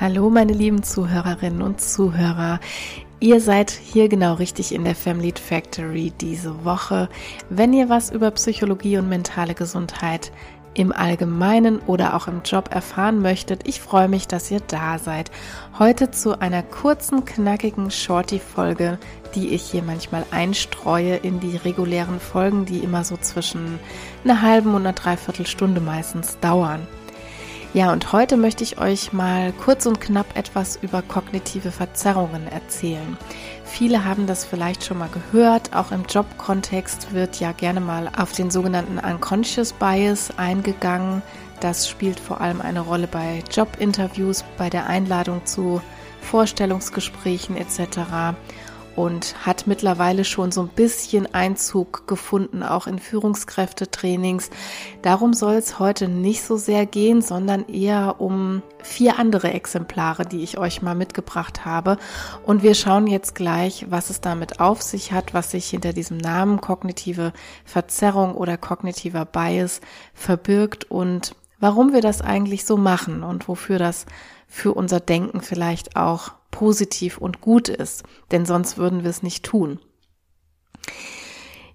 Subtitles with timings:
[0.00, 2.58] Hallo meine lieben Zuhörerinnen und Zuhörer.
[3.20, 7.10] Ihr seid hier genau richtig in der Family Factory diese Woche.
[7.50, 10.32] Wenn ihr was über Psychologie und mentale Gesundheit
[10.72, 15.30] im Allgemeinen oder auch im Job erfahren möchtet, ich freue mich, dass ihr da seid.
[15.78, 18.98] Heute zu einer kurzen, knackigen Shorty-Folge,
[19.34, 23.78] die ich hier manchmal einstreue in die regulären Folgen, die immer so zwischen
[24.24, 26.88] einer halben und einer Dreiviertelstunde meistens dauern.
[27.72, 33.16] Ja, und heute möchte ich euch mal kurz und knapp etwas über kognitive Verzerrungen erzählen.
[33.64, 35.72] Viele haben das vielleicht schon mal gehört.
[35.72, 41.22] Auch im Jobkontext wird ja gerne mal auf den sogenannten Unconscious Bias eingegangen.
[41.60, 45.80] Das spielt vor allem eine Rolle bei Jobinterviews, bei der Einladung zu
[46.22, 48.34] Vorstellungsgesprächen etc
[49.00, 54.50] und hat mittlerweile schon so ein bisschen Einzug gefunden, auch in Führungskräftetrainings.
[55.00, 60.42] Darum soll es heute nicht so sehr gehen, sondern eher um vier andere Exemplare, die
[60.42, 61.96] ich euch mal mitgebracht habe.
[62.44, 66.18] Und wir schauen jetzt gleich, was es damit auf sich hat, was sich hinter diesem
[66.18, 67.32] Namen kognitive
[67.64, 69.80] Verzerrung oder kognitiver Bias
[70.12, 74.04] verbirgt und warum wir das eigentlich so machen und wofür das
[74.46, 79.44] für unser Denken vielleicht auch positiv und gut ist, denn sonst würden wir es nicht
[79.44, 79.80] tun.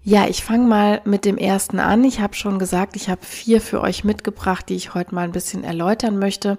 [0.08, 2.04] Ja, ich fange mal mit dem ersten an.
[2.04, 5.32] Ich habe schon gesagt, ich habe vier für euch mitgebracht, die ich heute mal ein
[5.32, 6.58] bisschen erläutern möchte.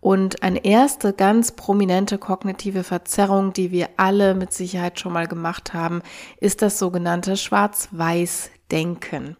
[0.00, 5.74] Und eine erste ganz prominente kognitive Verzerrung, die wir alle mit Sicherheit schon mal gemacht
[5.74, 6.00] haben,
[6.40, 9.36] ist das sogenannte Schwarz-Weiß-Denken.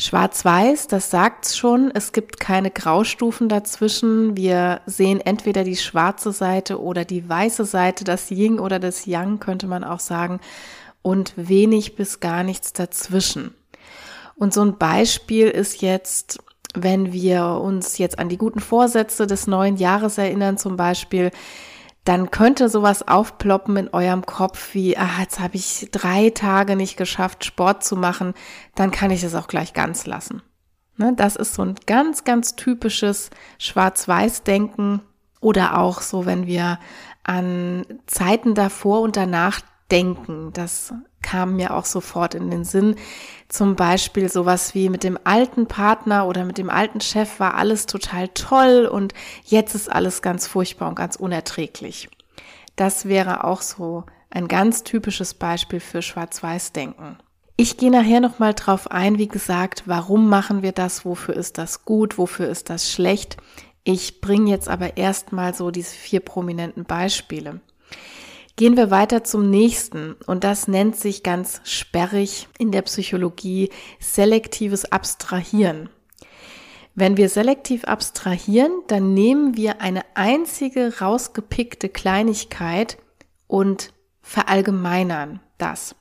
[0.00, 1.90] Schwarz-Weiß, das sagt's schon.
[1.92, 4.36] Es gibt keine Graustufen dazwischen.
[4.36, 9.40] Wir sehen entweder die schwarze Seite oder die weiße Seite, das Yin oder das Yang,
[9.40, 10.40] könnte man auch sagen.
[11.02, 13.54] Und wenig bis gar nichts dazwischen.
[14.36, 16.38] Und so ein Beispiel ist jetzt,
[16.74, 21.30] wenn wir uns jetzt an die guten Vorsätze des neuen Jahres erinnern, zum Beispiel,
[22.10, 26.96] dann könnte sowas aufploppen in eurem Kopf wie, ah, jetzt habe ich drei Tage nicht
[26.96, 28.34] geschafft, Sport zu machen,
[28.74, 30.42] dann kann ich es auch gleich ganz lassen.
[30.96, 35.02] Ne, das ist so ein ganz, ganz typisches Schwarz-Weiß-Denken
[35.40, 36.80] oder auch so, wenn wir
[37.22, 39.60] an Zeiten davor und danach
[39.92, 40.50] denken.
[40.52, 40.92] Das
[41.22, 42.96] kam mir auch sofort in den Sinn.
[43.48, 47.86] Zum Beispiel sowas wie mit dem alten Partner oder mit dem alten Chef war alles
[47.86, 49.12] total toll und
[49.44, 52.08] jetzt ist alles ganz furchtbar und ganz unerträglich.
[52.76, 57.18] Das wäre auch so ein ganz typisches Beispiel für Schwarz-Weiß-Denken.
[57.56, 61.84] Ich gehe nachher nochmal drauf ein, wie gesagt, warum machen wir das, wofür ist das
[61.84, 63.36] gut, wofür ist das schlecht.
[63.84, 67.60] Ich bringe jetzt aber erstmal so diese vier prominenten Beispiele.
[68.56, 74.90] Gehen wir weiter zum nächsten und das nennt sich ganz sperrig in der Psychologie selektives
[74.90, 75.88] Abstrahieren.
[76.94, 82.98] Wenn wir selektiv abstrahieren, dann nehmen wir eine einzige rausgepickte Kleinigkeit
[83.46, 85.94] und verallgemeinern das.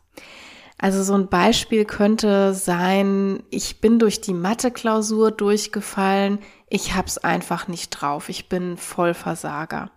[0.78, 6.40] Also so ein Beispiel könnte sein, ich bin durch die Mathe-Klausur durchgefallen,
[6.70, 9.92] ich hab's einfach nicht drauf, ich bin Vollversager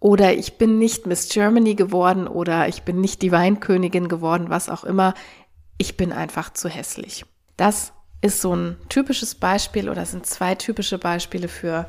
[0.00, 4.68] oder ich bin nicht Miss Germany geworden oder ich bin nicht die Weinkönigin geworden, was
[4.68, 5.14] auch immer.
[5.78, 7.24] Ich bin einfach zu hässlich.
[7.56, 11.86] Das ist so ein typisches Beispiel oder sind zwei typische Beispiele für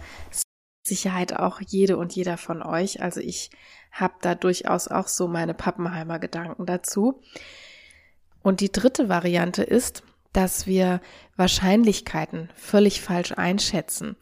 [0.87, 3.01] Sicherheit auch jede und jeder von euch.
[3.01, 3.51] Also ich
[3.91, 7.21] habe da durchaus auch so meine Pappenheimer Gedanken dazu.
[8.41, 11.01] Und die dritte Variante ist, dass wir
[11.35, 14.15] Wahrscheinlichkeiten völlig falsch einschätzen.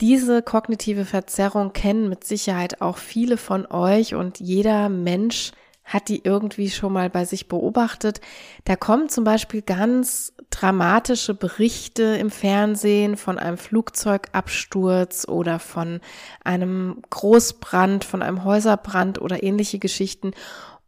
[0.00, 5.52] Diese kognitive Verzerrung kennen mit Sicherheit auch viele von euch und jeder Mensch
[5.84, 8.20] hat die irgendwie schon mal bei sich beobachtet.
[8.64, 16.00] Da kommen zum Beispiel ganz dramatische Berichte im Fernsehen von einem Flugzeugabsturz oder von
[16.42, 20.32] einem Großbrand, von einem Häuserbrand oder ähnliche Geschichten.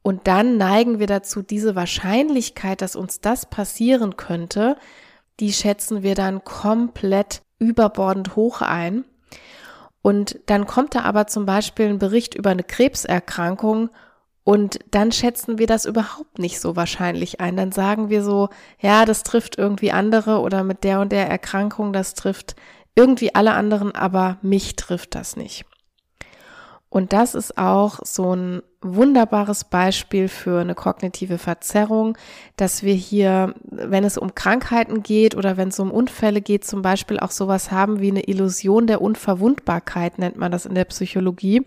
[0.03, 4.77] Und dann neigen wir dazu, diese Wahrscheinlichkeit, dass uns das passieren könnte,
[5.41, 9.05] die schätzen wir dann komplett überbordend hoch ein.
[10.03, 13.91] Und dann kommt da aber zum Beispiel ein Bericht über eine Krebserkrankung
[14.45, 17.57] und dann schätzen wir das überhaupt nicht so wahrscheinlich ein.
[17.57, 18.49] Dann sagen wir so,
[18.81, 22.55] ja, das trifft irgendwie andere oder mit der und der Erkrankung, das trifft
[22.95, 25.65] irgendwie alle anderen, aber mich trifft das nicht.
[26.97, 32.17] Und das ist auch so ein wunderbares Beispiel für eine kognitive Verzerrung,
[32.57, 36.81] dass wir hier, wenn es um Krankheiten geht oder wenn es um Unfälle geht, zum
[36.81, 41.67] Beispiel auch sowas haben wie eine Illusion der Unverwundbarkeit, nennt man das in der Psychologie.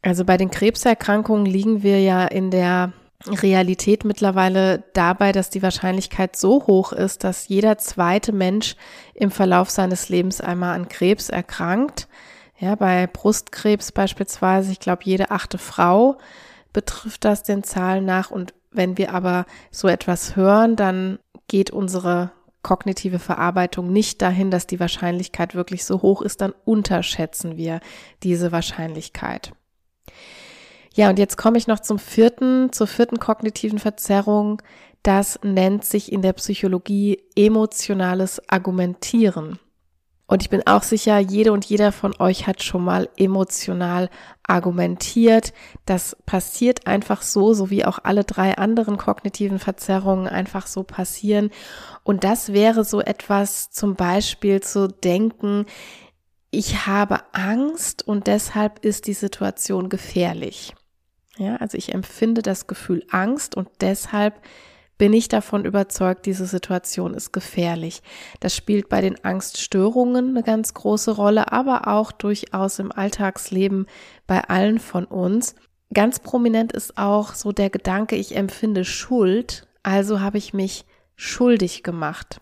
[0.00, 2.94] Also bei den Krebserkrankungen liegen wir ja in der
[3.26, 8.76] Realität mittlerweile dabei, dass die Wahrscheinlichkeit so hoch ist, dass jeder zweite Mensch
[9.12, 12.08] im Verlauf seines Lebens einmal an Krebs erkrankt.
[12.58, 16.18] Ja, bei Brustkrebs beispielsweise, ich glaube, jede achte Frau
[16.72, 18.30] betrifft das den Zahlen nach.
[18.30, 22.32] Und wenn wir aber so etwas hören, dann geht unsere
[22.62, 27.80] kognitive Verarbeitung nicht dahin, dass die Wahrscheinlichkeit wirklich so hoch ist, dann unterschätzen wir
[28.22, 29.52] diese Wahrscheinlichkeit.
[30.94, 34.60] Ja, und jetzt komme ich noch zum vierten, zur vierten kognitiven Verzerrung.
[35.04, 39.60] Das nennt sich in der Psychologie emotionales Argumentieren.
[40.28, 44.10] Und ich bin auch sicher, jede und jeder von euch hat schon mal emotional
[44.42, 45.54] argumentiert.
[45.86, 51.50] Das passiert einfach so, so wie auch alle drei anderen kognitiven Verzerrungen einfach so passieren.
[52.04, 55.64] Und das wäre so etwas zum Beispiel zu denken,
[56.50, 60.74] ich habe Angst und deshalb ist die Situation gefährlich.
[61.38, 64.42] Ja, also ich empfinde das Gefühl Angst und deshalb
[64.98, 68.02] bin ich davon überzeugt, diese Situation ist gefährlich.
[68.40, 73.86] Das spielt bei den Angststörungen eine ganz große Rolle, aber auch durchaus im Alltagsleben
[74.26, 75.54] bei allen von uns.
[75.94, 80.84] Ganz prominent ist auch so der Gedanke, ich empfinde Schuld, also habe ich mich
[81.16, 82.40] schuldig gemacht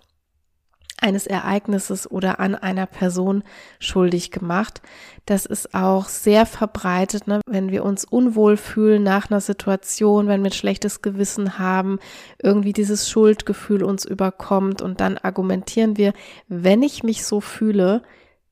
[1.01, 3.45] eines Ereignisses oder an einer Person
[3.79, 4.81] schuldig gemacht.
[5.27, 7.41] Das ist auch sehr verbreitet, ne?
[7.47, 11.99] wenn wir uns unwohl fühlen nach einer Situation, wenn wir ein schlechtes Gewissen haben,
[12.43, 16.13] irgendwie dieses Schuldgefühl uns überkommt und dann argumentieren wir,
[16.49, 18.03] wenn ich mich so fühle,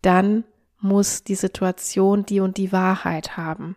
[0.03, 0.45] dann
[0.81, 3.77] muss die Situation die und die Wahrheit haben.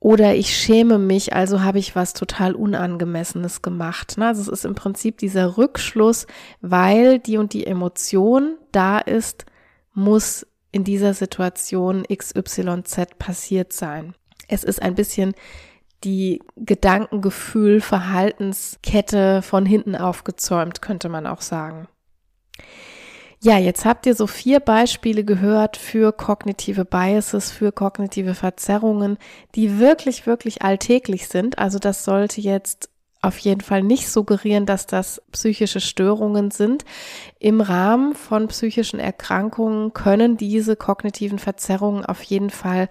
[0.00, 4.16] Oder ich schäme mich, also habe ich was total Unangemessenes gemacht.
[4.16, 4.26] Ne?
[4.26, 6.26] Also es ist im Prinzip dieser Rückschluss,
[6.60, 9.46] weil die und die Emotion da ist,
[9.92, 14.14] muss in dieser Situation XYZ passiert sein.
[14.46, 15.34] Es ist ein bisschen
[16.04, 21.88] die Gedankengefühl, Verhaltenskette von hinten aufgezäumt, könnte man auch sagen.
[23.40, 29.16] Ja, jetzt habt ihr so vier Beispiele gehört für kognitive Biases, für kognitive Verzerrungen,
[29.54, 31.56] die wirklich, wirklich alltäglich sind.
[31.58, 32.90] Also das sollte jetzt
[33.20, 36.84] auf jeden Fall nicht suggerieren, dass das psychische Störungen sind.
[37.38, 42.88] Im Rahmen von psychischen Erkrankungen können diese kognitiven Verzerrungen auf jeden Fall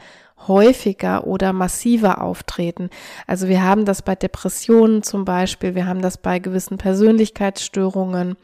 [0.47, 2.89] häufiger oder massiver auftreten.
[3.25, 8.35] Also wir haben das bei Depressionen zum Beispiel, wir haben das bei gewissen Persönlichkeitsstörungen,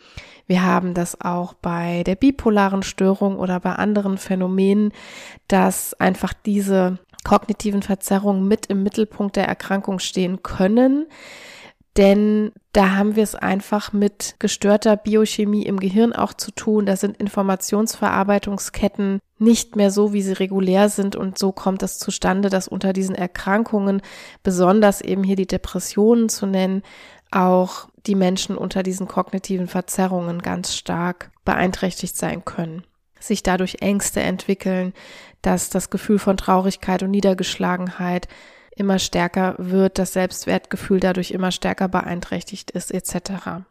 [0.47, 4.91] wir haben das auch bei der bipolaren Störung oder bei anderen Phänomenen,
[5.47, 11.06] dass einfach diese kognitiven Verzerrungen mit im Mittelpunkt der Erkrankung stehen können.
[11.98, 16.88] Denn da haben wir es einfach mit gestörter Biochemie im Gehirn auch zu tun.
[16.88, 21.16] Da sind Informationsverarbeitungsketten nicht mehr so, wie sie regulär sind.
[21.16, 24.01] Und so kommt es zustande, dass unter diesen Erkrankungen,
[24.42, 26.81] besonders eben hier die Depressionen zu nennen,
[27.30, 32.84] auch die Menschen unter diesen kognitiven Verzerrungen ganz stark beeinträchtigt sein können,
[33.19, 34.94] sich dadurch Ängste entwickeln,
[35.42, 38.28] dass das Gefühl von Traurigkeit und Niedergeschlagenheit
[38.75, 43.63] immer stärker wird, das Selbstwertgefühl dadurch immer stärker beeinträchtigt ist, etc.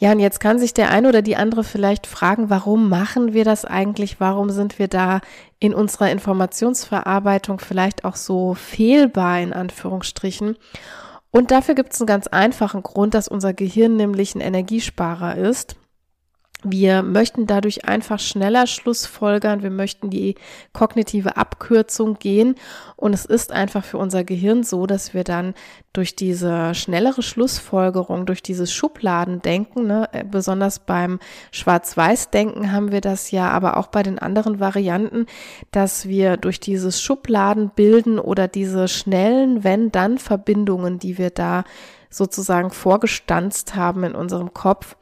[0.00, 3.44] Ja, und jetzt kann sich der eine oder die andere vielleicht fragen, warum machen wir
[3.44, 4.20] das eigentlich?
[4.20, 5.20] Warum sind wir da
[5.58, 10.56] in unserer Informationsverarbeitung vielleicht auch so fehlbar in Anführungsstrichen?
[11.30, 15.76] Und dafür gibt es einen ganz einfachen Grund, dass unser Gehirn nämlich ein Energiesparer ist.
[16.64, 20.34] Wir möchten dadurch einfach schneller Schlussfolgern, wir möchten die
[20.72, 22.56] kognitive Abkürzung gehen.
[22.96, 25.54] Und es ist einfach für unser Gehirn so, dass wir dann
[25.92, 31.20] durch diese schnellere Schlussfolgerung, durch dieses Schubladendenken, ne, äh, besonders beim
[31.52, 35.26] Schwarz-Weiß-Denken haben wir das ja, aber auch bei den anderen Varianten,
[35.70, 41.62] dass wir durch dieses Schubladenbilden oder diese schnellen Wenn-Dann-Verbindungen, die wir da
[42.10, 44.96] sozusagen vorgestanzt haben in unserem Kopf,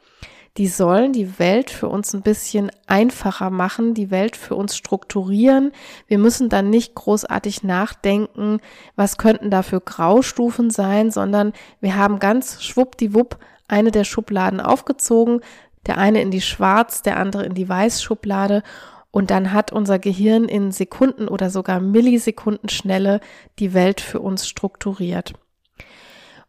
[0.57, 5.71] die sollen die Welt für uns ein bisschen einfacher machen, die Welt für uns strukturieren.
[6.07, 8.59] Wir müssen dann nicht großartig nachdenken,
[8.95, 13.37] was könnten da für Graustufen sein, sondern wir haben ganz schwuppdiwupp
[13.67, 15.41] eine der Schubladen aufgezogen,
[15.85, 18.63] der eine in die Schwarz, der andere in die Weiß-Schublade
[19.11, 23.19] und dann hat unser Gehirn in Sekunden oder sogar Millisekunden Schnelle
[23.59, 25.33] die Welt für uns strukturiert.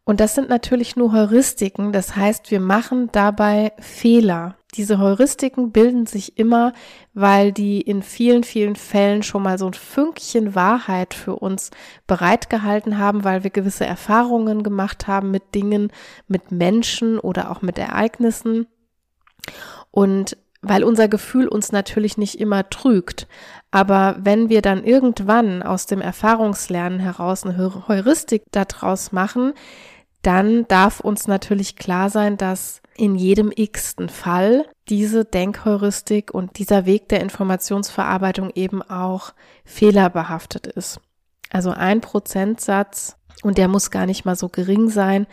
[0.09, 4.57] Und das sind natürlich nur Heuristiken, das heißt, wir machen dabei Fehler.
[4.73, 6.73] Diese Heuristiken bilden sich immer,
[7.13, 11.71] weil die in vielen, vielen Fällen schon mal so ein Fünkchen Wahrheit für uns
[12.07, 15.93] bereitgehalten haben, weil wir gewisse Erfahrungen gemacht haben mit Dingen,
[16.27, 18.67] mit Menschen oder auch mit Ereignissen.
[19.91, 23.29] Und weil unser Gefühl uns natürlich nicht immer trügt.
[23.71, 29.53] Aber wenn wir dann irgendwann aus dem Erfahrungslernen heraus eine Heuristik daraus machen,
[30.23, 36.87] dann darf uns natürlich klar sein, dass in jedem x-ten Fall diese Denkheuristik und dieser
[36.87, 39.33] Weg der Informationsverarbeitung eben auch
[39.65, 41.01] fehlerbehaftet ist.
[41.51, 45.27] Also ein Prozentsatz, und der muss gar nicht mal so gering sein,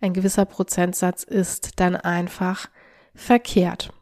[0.00, 2.68] ein gewisser Prozentsatz ist dann einfach
[3.14, 3.92] verkehrt.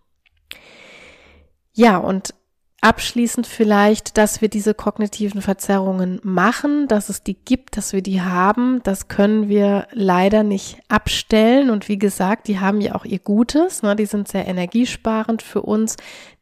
[1.73, 2.35] Ja, und
[2.83, 8.23] Abschließend vielleicht, dass wir diese kognitiven Verzerrungen machen, dass es die gibt, dass wir die
[8.23, 11.69] haben, das können wir leider nicht abstellen.
[11.69, 13.97] Und wie gesagt, die haben ja auch ihr Gutes, ne?
[13.97, 15.97] die sind sehr energiesparend für uns,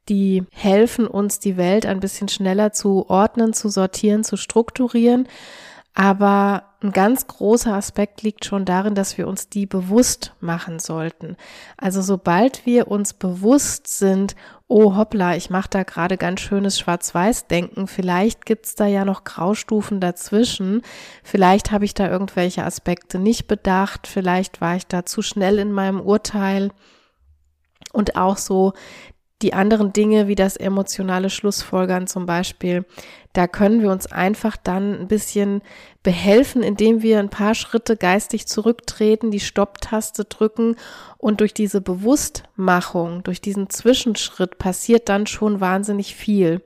[0.09, 5.27] die helfen uns, die Welt ein bisschen schneller zu ordnen, zu sortieren, zu strukturieren.
[5.93, 11.37] Aber ein ganz großer Aspekt liegt schon darin, dass wir uns die bewusst machen sollten.
[11.77, 14.37] Also sobald wir uns bewusst sind,
[14.69, 20.01] oh hoppla, ich mache da gerade ganz schönes Schwarz-Weiß-Denken, vielleicht gibt's da ja noch Graustufen
[20.01, 20.83] dazwischen,
[21.25, 25.73] vielleicht habe ich da irgendwelche Aspekte nicht bedacht, vielleicht war ich da zu schnell in
[25.73, 26.71] meinem Urteil.
[27.93, 28.75] Und auch so
[29.43, 32.85] die anderen Dinge wie das emotionale Schlussfolgern zum Beispiel,
[33.35, 35.63] da können wir uns einfach dann ein bisschen
[36.03, 40.75] behelfen, indem wir ein paar Schritte geistig zurücktreten, die Stopptaste drücken
[41.19, 46.63] und durch diese Bewusstmachung, durch diesen Zwischenschritt passiert dann schon wahnsinnig viel.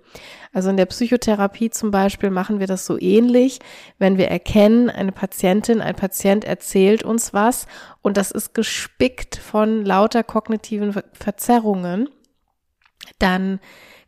[0.54, 3.58] Also in der Psychotherapie zum Beispiel machen wir das so ähnlich,
[3.98, 7.66] wenn wir erkennen, eine Patientin, ein Patient erzählt uns was
[8.00, 12.08] und das ist gespickt von lauter kognitiven Verzerrungen
[13.18, 13.60] dann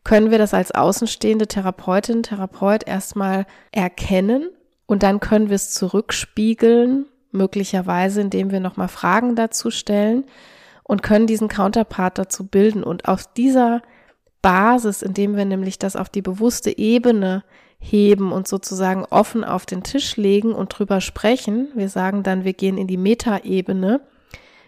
[0.03, 4.49] können wir das als außenstehende Therapeutin, Therapeut erstmal erkennen
[4.85, 10.25] und dann können wir es zurückspiegeln, möglicherweise indem wir nochmal Fragen dazu stellen
[10.83, 12.83] und können diesen Counterpart dazu bilden.
[12.83, 13.81] Und auf dieser
[14.41, 17.43] Basis, indem wir nämlich das auf die bewusste Ebene
[17.79, 22.53] heben und sozusagen offen auf den Tisch legen und drüber sprechen, wir sagen dann, wir
[22.53, 24.01] gehen in die Metaebene,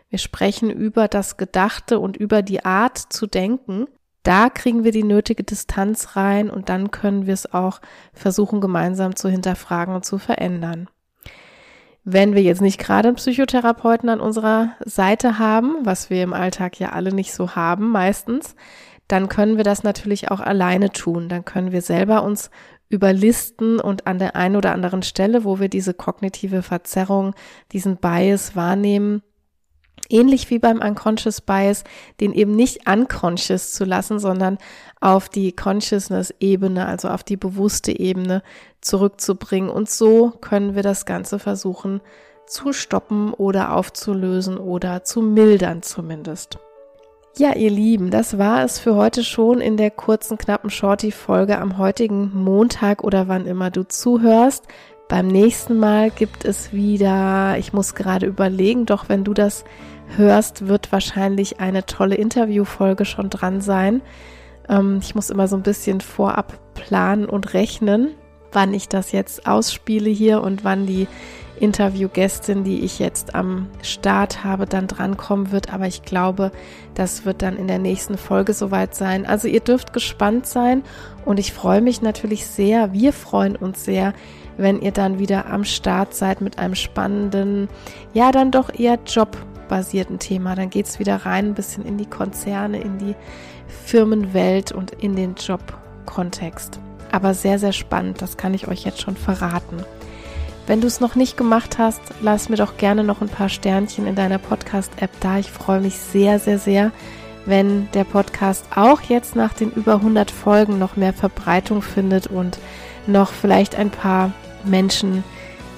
[0.09, 3.87] wir sprechen über das Gedachte und über die Art zu denken,
[4.27, 7.79] da kriegen wir die nötige Distanz rein und dann können wir es auch
[8.11, 10.89] versuchen, gemeinsam zu hinterfragen und zu verändern.
[12.03, 16.77] Wenn wir jetzt nicht gerade einen Psychotherapeuten an unserer Seite haben, was wir im Alltag
[16.77, 18.57] ja alle nicht so haben meistens,
[19.07, 21.29] dann können wir das natürlich auch alleine tun.
[21.29, 22.49] Dann können wir selber uns
[22.89, 27.33] überlisten und an der einen oder anderen Stelle, wo wir diese kognitive Verzerrung,
[27.71, 29.21] diesen Bias wahrnehmen,
[30.09, 31.83] ähnlich wie beim Unconscious Bias,
[32.19, 34.57] den eben nicht unconscious zu lassen, sondern
[34.99, 38.43] auf die Consciousness-Ebene, also auf die bewusste Ebene
[38.81, 39.69] zurückzubringen.
[39.69, 42.01] Und so können wir das Ganze versuchen
[42.47, 46.57] zu stoppen oder aufzulösen oder zu mildern zumindest.
[47.37, 51.77] Ja, ihr Lieben, das war es für heute schon in der kurzen, knappen Shorty-Folge am
[51.77, 54.63] heutigen Montag oder wann immer du zuhörst.
[55.07, 59.65] Beim nächsten Mal gibt es wieder, ich muss gerade überlegen, doch wenn du das
[60.15, 64.01] hörst, wird wahrscheinlich eine tolle Interviewfolge schon dran sein.
[64.69, 68.15] Ähm, ich muss immer so ein bisschen vorab planen und rechnen,
[68.51, 71.07] wann ich das jetzt ausspiele hier und wann die
[71.59, 75.73] Interviewgästin, die ich jetzt am Start habe, dann drankommen wird.
[75.73, 76.51] Aber ich glaube,
[76.93, 79.25] das wird dann in der nächsten Folge soweit sein.
[79.25, 80.83] Also ihr dürft gespannt sein
[81.25, 82.93] und ich freue mich natürlich sehr.
[82.93, 84.13] Wir freuen uns sehr,
[84.57, 87.69] wenn ihr dann wieder am Start seid mit einem spannenden,
[88.13, 89.03] ja, dann doch eher
[89.67, 90.55] jobbasierten Thema.
[90.55, 93.15] Dann geht es wieder rein ein bisschen in die Konzerne, in die
[93.85, 96.79] Firmenwelt und in den Jobkontext.
[97.11, 99.83] Aber sehr, sehr spannend, das kann ich euch jetzt schon verraten.
[100.67, 104.05] Wenn du es noch nicht gemacht hast, lass mir doch gerne noch ein paar Sternchen
[104.05, 105.37] in deiner Podcast-App da.
[105.37, 106.91] Ich freue mich sehr, sehr, sehr,
[107.45, 112.59] wenn der Podcast auch jetzt nach den über 100 Folgen noch mehr Verbreitung findet und
[113.05, 114.31] noch vielleicht ein paar
[114.65, 115.23] Menschen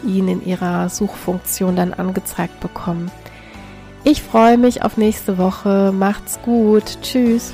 [0.03, 3.11] ihn in ihrer Suchfunktion dann angezeigt bekommen.
[4.11, 5.91] Ich freue mich auf nächste Woche.
[5.91, 6.97] Macht's gut.
[7.03, 7.53] Tschüss.